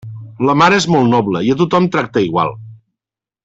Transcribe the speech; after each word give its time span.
La 0.49 0.55
mar 0.61 0.69
és 0.77 0.87
molt 0.93 1.11
noble 1.11 1.43
i 1.49 1.53
a 1.55 1.59
tothom 1.61 1.87
tracta 1.97 2.25
igual. 2.31 2.59